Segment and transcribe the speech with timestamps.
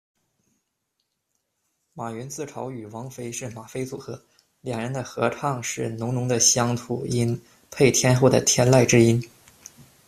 [1.93, 4.19] 马云自嘲与王菲是“马菲组合”，
[4.61, 7.39] 两人的合唱是“浓浓的乡土音
[7.69, 9.23] 配天后的天籁之音”。